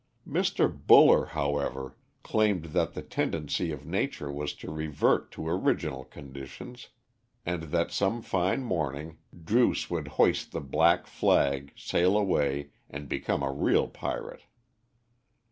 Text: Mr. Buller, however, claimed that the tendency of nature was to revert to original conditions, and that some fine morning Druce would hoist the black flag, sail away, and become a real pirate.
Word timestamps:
Mr. 0.27 0.67
Buller, 0.75 1.27
however, 1.27 1.95
claimed 2.23 2.65
that 2.73 2.95
the 2.95 3.03
tendency 3.03 3.71
of 3.71 3.85
nature 3.85 4.31
was 4.31 4.53
to 4.55 4.71
revert 4.73 5.29
to 5.29 5.47
original 5.47 6.03
conditions, 6.05 6.89
and 7.45 7.65
that 7.69 7.91
some 7.91 8.23
fine 8.23 8.63
morning 8.63 9.19
Druce 9.45 9.91
would 9.91 10.07
hoist 10.17 10.53
the 10.53 10.59
black 10.59 11.05
flag, 11.05 11.71
sail 11.75 12.17
away, 12.17 12.71
and 12.89 13.07
become 13.07 13.43
a 13.43 13.51
real 13.51 13.87
pirate. 13.87 14.45